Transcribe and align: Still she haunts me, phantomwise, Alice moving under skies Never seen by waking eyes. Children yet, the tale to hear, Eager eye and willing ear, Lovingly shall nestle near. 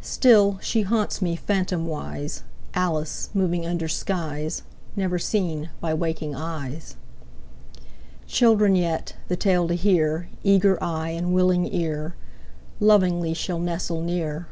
Still 0.00 0.58
she 0.62 0.80
haunts 0.88 1.20
me, 1.20 1.36
phantomwise, 1.36 2.42
Alice 2.72 3.28
moving 3.34 3.66
under 3.66 3.88
skies 3.88 4.62
Never 4.96 5.18
seen 5.18 5.68
by 5.82 5.92
waking 5.92 6.34
eyes. 6.34 6.96
Children 8.26 8.74
yet, 8.74 9.16
the 9.28 9.36
tale 9.36 9.68
to 9.68 9.74
hear, 9.74 10.30
Eager 10.42 10.82
eye 10.82 11.10
and 11.10 11.34
willing 11.34 11.70
ear, 11.74 12.16
Lovingly 12.80 13.34
shall 13.34 13.58
nestle 13.58 14.00
near. 14.00 14.46